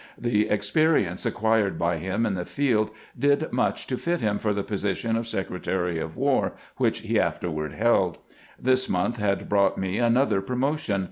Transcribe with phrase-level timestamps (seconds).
[0.17, 4.63] The experience acquired by him in the field did much to fit him for the
[4.63, 8.17] position of Secretary of War, which he afterward held.
[8.59, 10.99] This month had brought me another promotion.